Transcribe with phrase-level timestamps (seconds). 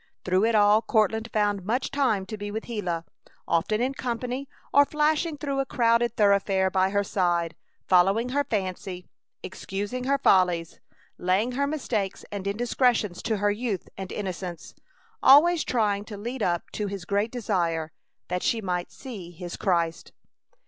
[0.25, 3.05] Through it all Courtland found much time to be with Gila;
[3.47, 7.55] often in company, or flashing through a crowded thoroughfare by her side;
[7.87, 9.05] following her fancy;
[9.43, 10.79] excusing her follies;
[11.19, 14.73] laying her mistakes and indiscretions to her youth and innocence;
[15.21, 17.91] always trying to lead up to his great desire,
[18.27, 20.13] that she might see his Christ.